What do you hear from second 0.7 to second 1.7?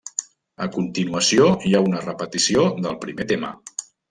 continuació